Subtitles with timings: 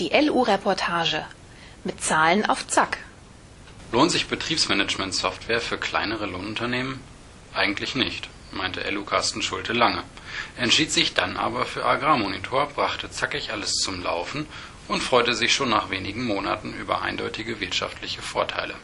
[0.00, 1.24] Die LU-Reportage
[1.82, 2.98] mit Zahlen auf Zack.
[3.90, 7.00] Lohnt sich Betriebsmanagement-Software für kleinere Lohnunternehmen?
[7.52, 10.04] Eigentlich nicht, meinte LU Carsten Schulte lange.
[10.56, 14.46] Entschied sich dann aber für Agrarmonitor, brachte zackig alles zum Laufen
[14.86, 18.74] und freute sich schon nach wenigen Monaten über eindeutige wirtschaftliche Vorteile.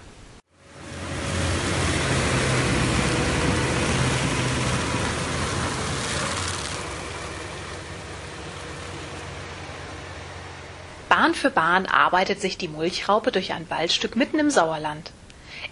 [11.16, 15.12] Bahn für Bahn arbeitet sich die Mulchraupe durch ein Waldstück mitten im Sauerland.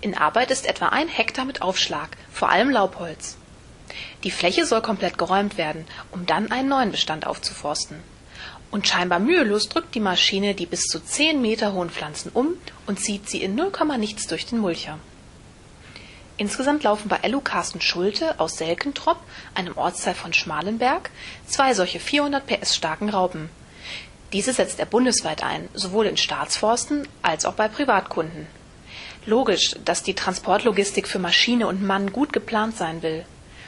[0.01, 3.37] In Arbeit ist etwa ein Hektar mit Aufschlag, vor allem Laubholz.
[4.23, 7.97] Die Fläche soll komplett geräumt werden, um dann einen neuen Bestand aufzuforsten.
[8.71, 12.55] Und scheinbar mühelos drückt die Maschine die bis zu zehn Meter hohen Pflanzen um
[12.87, 15.01] und zieht sie in null Komma nichts durch den Mulcher.
[16.37, 19.19] Insgesamt laufen bei Ellu Carsten Schulte aus Selkentrop,
[19.57, 21.11] einem Ortsteil von Schmalenberg,
[21.49, 23.51] zwei solche 400 PS starken Raupen.
[24.33, 28.47] Diese setzt er bundesweit ein, sowohl in Staatsforsten als auch bei Privatkunden.
[29.27, 33.25] Logisch, dass die Transportlogistik für Maschine und Mann gut geplant sein will.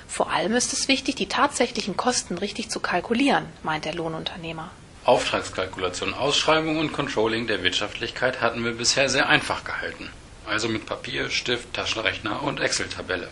[0.08, 4.70] Vor allem ist es wichtig, die tatsächlichen Kosten richtig zu kalkulieren, meint der Lohnunternehmer.
[5.04, 10.10] Auftragskalkulation, Ausschreibung und Controlling der Wirtschaftlichkeit hatten wir bisher sehr einfach gehalten.
[10.46, 13.28] Also mit Papier, Stift, Taschenrechner und Excel-Tabelle.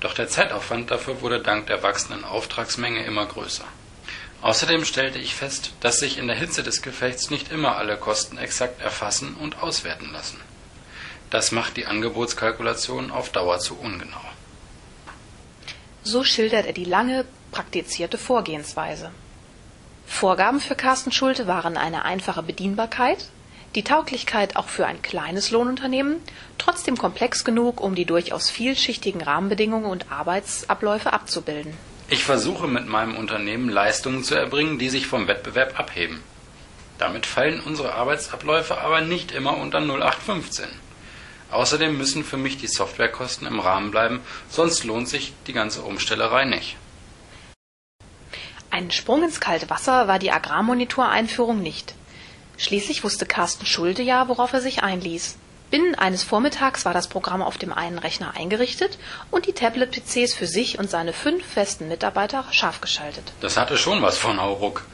[0.00, 3.64] Doch der Zeitaufwand dafür wurde dank der wachsenden Auftragsmenge immer größer.
[4.42, 8.38] Außerdem stellte ich fest, dass sich in der Hitze des Gefechts nicht immer alle Kosten
[8.38, 10.40] exakt erfassen und auswerten lassen.
[11.28, 14.24] Das macht die Angebotskalkulation auf Dauer zu ungenau.
[16.02, 19.10] So schildert er die lange praktizierte Vorgehensweise.
[20.06, 23.28] Vorgaben für Carsten Schulte waren eine einfache Bedienbarkeit,
[23.74, 26.16] die Tauglichkeit auch für ein kleines Lohnunternehmen,
[26.58, 31.74] trotzdem komplex genug, um die durchaus vielschichtigen Rahmenbedingungen und Arbeitsabläufe abzubilden.
[32.12, 36.20] Ich versuche mit meinem Unternehmen Leistungen zu erbringen, die sich vom Wettbewerb abheben.
[36.98, 40.66] Damit fallen unsere Arbeitsabläufe aber nicht immer unter 0815.
[41.52, 46.46] Außerdem müssen für mich die Softwarekosten im Rahmen bleiben, sonst lohnt sich die ganze Umstellerei
[46.46, 46.76] nicht.
[48.70, 51.94] Ein Sprung ins kalte Wasser war die Agrarmonitor-Einführung nicht.
[52.56, 55.36] Schließlich wusste Carsten Schulte ja, worauf er sich einließ.
[55.70, 58.98] Binnen eines Vormittags war das Programm auf dem einen Rechner eingerichtet
[59.30, 63.32] und die Tablet-PCs für sich und seine fünf festen Mitarbeiter scharf geschaltet.
[63.40, 64.84] Das hatte schon was von Hauruck.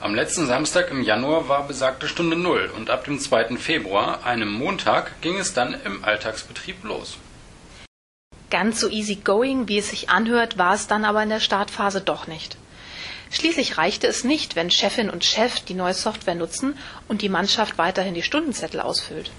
[0.00, 3.56] Am letzten Samstag im Januar war besagte Stunde Null und ab dem 2.
[3.56, 7.18] Februar, einem Montag, ging es dann im Alltagsbetrieb los.
[8.48, 12.00] Ganz so easy going, wie es sich anhört, war es dann aber in der Startphase
[12.00, 12.56] doch nicht.
[13.30, 16.78] Schließlich reichte es nicht, wenn Chefin und Chef die neue Software nutzen
[17.08, 19.30] und die Mannschaft weiterhin die Stundenzettel ausfüllt.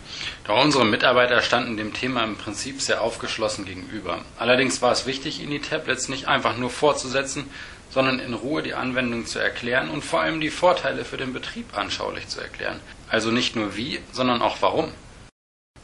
[0.44, 4.24] Doch unsere Mitarbeiter standen dem Thema im Prinzip sehr aufgeschlossen gegenüber.
[4.38, 7.50] Allerdings war es wichtig, ihnen die Tablets nicht einfach nur vorzusetzen,
[7.90, 11.78] sondern in Ruhe die Anwendung zu erklären und vor allem die Vorteile für den Betrieb
[11.78, 12.80] anschaulich zu erklären.
[13.10, 14.92] Also nicht nur wie, sondern auch warum.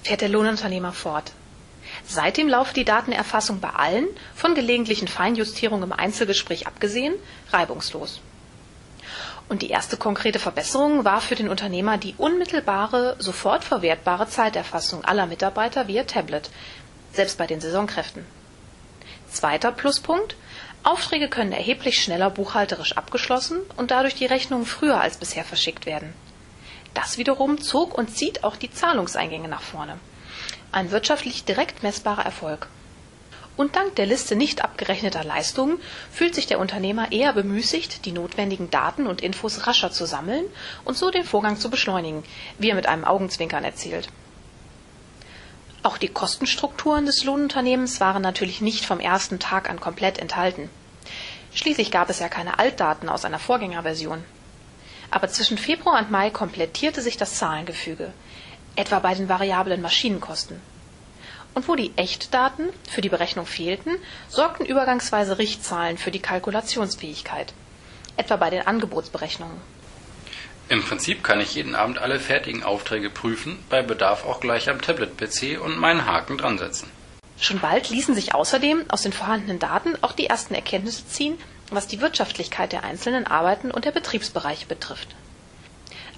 [0.03, 1.31] Fährt der Lohnunternehmer fort.
[2.05, 7.15] Seitdem laufe die Datenerfassung bei allen, von gelegentlichen Feinjustierungen im Einzelgespräch abgesehen,
[7.51, 8.21] reibungslos.
[9.49, 15.25] Und die erste konkrete Verbesserung war für den Unternehmer die unmittelbare, sofort verwertbare Zeiterfassung aller
[15.25, 16.49] Mitarbeiter via Tablet,
[17.11, 18.25] selbst bei den Saisonkräften.
[19.29, 20.35] Zweiter Pluspunkt,
[20.83, 26.13] Aufträge können erheblich schneller buchhalterisch abgeschlossen und dadurch die Rechnungen früher als bisher verschickt werden.
[26.93, 29.97] Das wiederum zog und zieht auch die Zahlungseingänge nach vorne.
[30.73, 32.67] Ein wirtschaftlich direkt messbarer Erfolg.
[33.55, 35.77] Und dank der Liste nicht abgerechneter Leistungen
[36.11, 40.45] fühlt sich der Unternehmer eher bemüßigt, die notwendigen Daten und Infos rascher zu sammeln
[40.83, 42.23] und so den Vorgang zu beschleunigen,
[42.57, 44.07] wie er mit einem Augenzwinkern erzählt.
[45.83, 50.71] Auch die Kostenstrukturen des Lohnunternehmens waren natürlich nicht vom ersten Tag an komplett enthalten.
[51.53, 54.23] Schließlich gab es ja keine Altdaten aus einer Vorgängerversion.
[55.11, 58.11] Aber zwischen Februar und Mai komplettierte sich das Zahlengefüge
[58.75, 60.59] etwa bei den variablen Maschinenkosten.
[61.53, 63.95] Und wo die Echtdaten für die Berechnung fehlten,
[64.27, 67.53] sorgten übergangsweise Richtzahlen für die Kalkulationsfähigkeit,
[68.17, 69.61] etwa bei den Angebotsberechnungen.
[70.69, 74.81] Im Prinzip kann ich jeden Abend alle fertigen Aufträge prüfen, bei Bedarf auch gleich am
[74.81, 76.89] Tablet-PC und meinen Haken dran setzen.
[77.39, 81.37] Schon bald ließen sich außerdem aus den vorhandenen Daten auch die ersten Erkenntnisse ziehen,
[81.69, 85.09] was die Wirtschaftlichkeit der einzelnen Arbeiten und der Betriebsbereiche betrifft.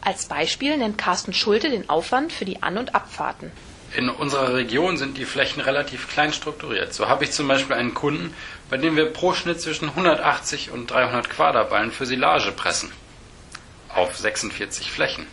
[0.05, 3.51] Als Beispiel nennt Carsten Schulte den Aufwand für die An- und Abfahrten.
[3.97, 6.93] In unserer Region sind die Flächen relativ klein strukturiert.
[6.93, 8.31] So habe ich zum Beispiel einen Kunden,
[8.69, 12.91] bei dem wir pro Schnitt zwischen 180 und 300 Quaderballen für Silage pressen.
[13.89, 15.25] Auf 46 Flächen.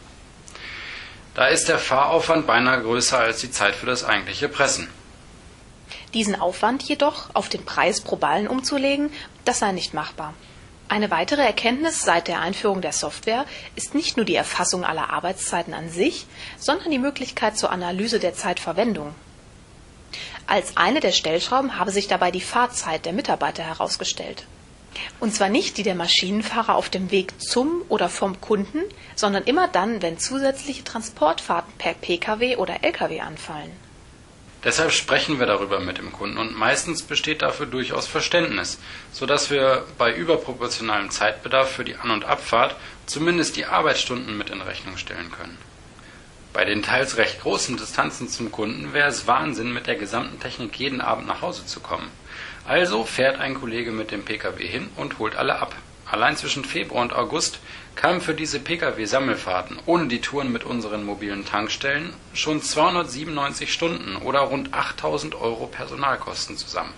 [1.34, 4.88] Da ist der Fahraufwand beinahe größer als die Zeit für das eigentliche Pressen.
[6.14, 9.10] Diesen Aufwand jedoch auf den Preis pro Ballen umzulegen,
[9.44, 10.32] das sei nicht machbar.
[10.92, 13.46] Eine weitere Erkenntnis seit der Einführung der Software
[13.76, 16.26] ist nicht nur die Erfassung aller Arbeitszeiten an sich,
[16.58, 19.14] sondern die Möglichkeit zur Analyse der Zeitverwendung.
[20.46, 24.44] Als eine der Stellschrauben habe sich dabei die Fahrzeit der Mitarbeiter herausgestellt.
[25.18, 28.82] Und zwar nicht die der Maschinenfahrer auf dem Weg zum oder vom Kunden,
[29.16, 33.72] sondern immer dann, wenn zusätzliche Transportfahrten per Pkw oder Lkw anfallen.
[34.64, 38.78] Deshalb sprechen wir darüber mit dem Kunden und meistens besteht dafür durchaus Verständnis,
[39.12, 42.76] so dass wir bei überproportionalem Zeitbedarf für die An- und Abfahrt
[43.06, 45.58] zumindest die Arbeitsstunden mit in Rechnung stellen können.
[46.52, 50.78] Bei den teils recht großen Distanzen zum Kunden wäre es Wahnsinn, mit der gesamten Technik
[50.78, 52.10] jeden Abend nach Hause zu kommen.
[52.66, 55.74] Also fährt ein Kollege mit dem Pkw hin und holt alle ab.
[56.12, 57.58] Allein zwischen Februar und August
[57.94, 64.40] kamen für diese Pkw-Sammelfahrten ohne die Touren mit unseren mobilen Tankstellen schon 297 Stunden oder
[64.40, 66.92] rund 8000 Euro Personalkosten zusammen.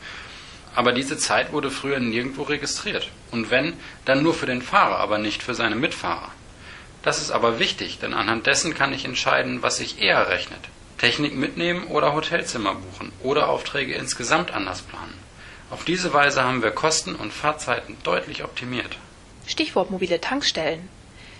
[0.74, 3.08] Aber diese Zeit wurde früher nirgendwo registriert.
[3.30, 3.74] Und wenn,
[4.04, 6.32] dann nur für den Fahrer, aber nicht für seine Mitfahrer.
[7.04, 10.68] Das ist aber wichtig, denn anhand dessen kann ich entscheiden, was sich eher rechnet.
[10.98, 15.14] Technik mitnehmen oder Hotelzimmer buchen oder Aufträge insgesamt anders planen.
[15.70, 18.96] Auf diese Weise haben wir Kosten und Fahrzeiten deutlich optimiert.
[19.46, 20.88] Stichwort mobile Tankstellen.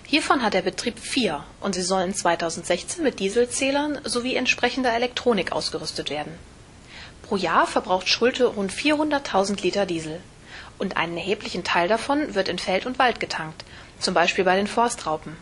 [0.06, 6.11] Hiervon hat der Betrieb vier und sie sollen 2016 mit Dieselzählern sowie entsprechender Elektronik ausgerüstet
[6.11, 6.39] werden.
[7.23, 10.21] Pro Jahr verbraucht Schulte rund 400.000 Liter Diesel.
[10.79, 13.65] Und einen erheblichen Teil davon wird in Feld und Wald getankt,
[13.99, 15.37] zum Beispiel bei den Forstraupen.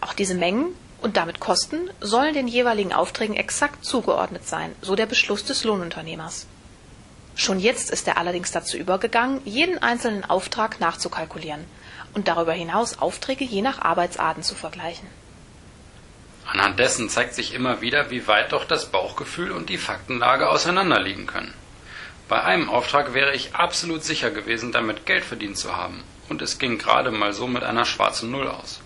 [0.00, 5.06] Auch diese Mengen und damit Kosten sollen den jeweiligen Aufträgen exakt zugeordnet sein, so der
[5.06, 6.46] Beschluss des Lohnunternehmers.
[7.38, 11.64] Schon jetzt ist er allerdings dazu übergegangen, jeden einzelnen Auftrag nachzukalkulieren
[12.14, 15.06] und darüber hinaus Aufträge je nach Arbeitsarten zu vergleichen.
[16.46, 21.26] Anhand dessen zeigt sich immer wieder, wie weit doch das Bauchgefühl und die Faktenlage auseinanderliegen
[21.26, 21.52] können.
[22.26, 26.58] Bei einem Auftrag wäre ich absolut sicher gewesen, damit Geld verdient zu haben, und es
[26.58, 28.80] ging gerade mal so mit einer schwarzen Null aus.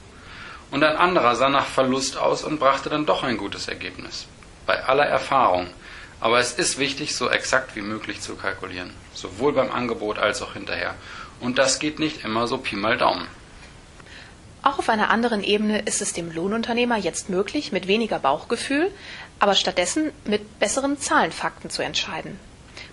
[0.72, 4.26] Und ein anderer sah nach Verlust aus und brachte dann doch ein gutes Ergebnis.
[4.66, 5.68] Bei aller Erfahrung
[6.20, 10.52] aber es ist wichtig, so exakt wie möglich zu kalkulieren, sowohl beim Angebot als auch
[10.52, 10.94] hinterher.
[11.40, 13.26] Und das geht nicht immer so Pi mal Daumen.
[14.62, 18.90] Auch auf einer anderen Ebene ist es dem Lohnunternehmer jetzt möglich, mit weniger Bauchgefühl,
[19.38, 22.38] aber stattdessen mit besseren Zahlenfakten zu entscheiden.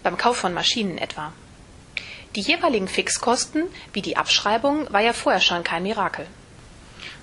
[0.01, 1.33] Beim Kauf von Maschinen etwa.
[2.35, 6.25] Die jeweiligen Fixkosten, wie die Abschreibung, war ja vorher schon kein Mirakel.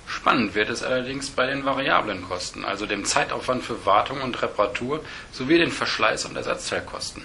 [0.07, 5.05] Spannend wird es allerdings bei den variablen Kosten, also dem Zeitaufwand für Wartung und Reparatur
[5.33, 7.25] sowie den Verschleiß und Ersatzteilkosten.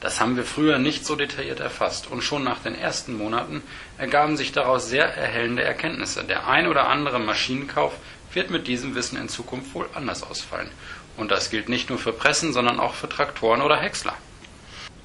[0.00, 3.62] Das haben wir früher nicht so detailliert erfasst und schon nach den ersten Monaten
[3.98, 6.24] ergaben sich daraus sehr erhellende Erkenntnisse.
[6.24, 7.92] Der ein oder andere Maschinenkauf
[8.32, 10.70] wird mit diesem Wissen in Zukunft wohl anders ausfallen.
[11.16, 14.14] Und das gilt nicht nur für Pressen, sondern auch für Traktoren oder Häcksler.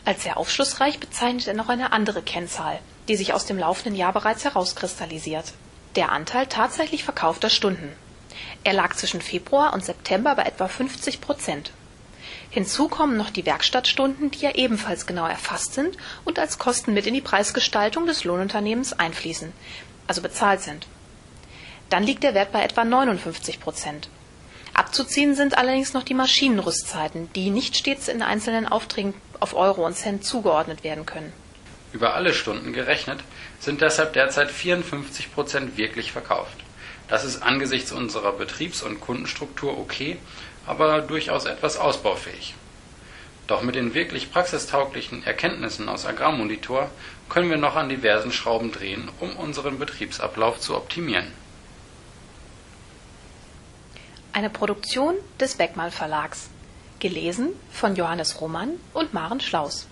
[0.05, 2.79] Als sehr aufschlussreich bezeichnet er noch eine andere Kennzahl,
[3.09, 5.53] die sich aus dem laufenden Jahr bereits herauskristallisiert
[5.95, 7.91] der Anteil tatsächlich verkaufter Stunden.
[8.63, 11.71] Er lag zwischen Februar und September bei etwa 50 Prozent.
[12.49, 17.05] Hinzu kommen noch die Werkstattstunden, die ja ebenfalls genau erfasst sind und als Kosten mit
[17.05, 19.51] in die Preisgestaltung des Lohnunternehmens einfließen,
[20.07, 20.87] also bezahlt sind.
[21.89, 24.09] Dann liegt der Wert bei etwa 59 Prozent.
[24.73, 29.95] Abzuziehen sind allerdings noch die Maschinenrüstzeiten, die nicht stets in einzelnen Aufträgen auf Euro und
[29.95, 31.31] Cent zugeordnet werden können.
[31.95, 33.21] Über alle Stunden gerechnet
[33.57, 36.57] sind deshalb derzeit 54 Prozent wirklich verkauft.
[37.07, 40.17] Das ist angesichts unserer Betriebs- und Kundenstruktur okay,
[40.67, 42.53] aber durchaus etwas ausbaufähig.
[43.47, 46.89] Doch mit den wirklich praxistauglichen Erkenntnissen aus Agrarmonitor
[47.29, 51.31] können wir noch an diversen Schrauben drehen, um unseren Betriebsablauf zu optimieren.
[54.33, 56.49] Eine Produktion des Beckmann Verlags.
[56.99, 59.87] Gelesen von Johannes Roman und Maren Schlaus.